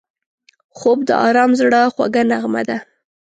خوب 0.77 0.99
د 1.09 1.11
آرام 1.27 1.51
زړه 1.59 1.81
خوږه 1.93 2.23
نغمه 2.31 2.61
ده 2.67 2.77